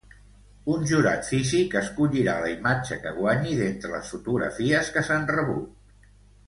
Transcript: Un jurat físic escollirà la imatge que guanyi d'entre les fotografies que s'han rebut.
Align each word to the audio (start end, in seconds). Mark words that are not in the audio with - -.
Un 0.75 0.85
jurat 0.91 1.27
físic 1.33 1.75
escollirà 1.81 2.35
la 2.45 2.49
imatge 2.55 2.99
que 3.05 3.13
guanyi 3.21 3.55
d'entre 3.61 3.93
les 3.95 4.13
fotografies 4.17 4.95
que 4.97 5.09
s'han 5.11 5.35
rebut. 5.37 6.15